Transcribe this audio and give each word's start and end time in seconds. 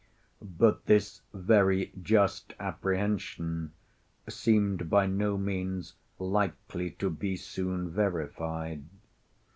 But 0.41 0.87
this 0.87 1.21
very 1.31 1.91
just 2.01 2.55
apprehension 2.59 3.71
seemed 4.27 4.89
by 4.89 5.05
no 5.05 5.37
means 5.37 5.93
likely 6.17 6.89
to 6.97 7.11
be 7.11 7.35
soon 7.35 7.91
verified. 7.91 8.85